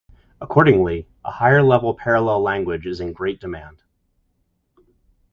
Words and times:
Accordingly, 0.41 1.07
a 1.23 1.29
higher-level 1.29 1.93
parallel 1.93 2.41
language 2.41 2.87
is 2.87 3.01
in 3.01 3.13
great 3.13 3.39
demand. 3.39 3.83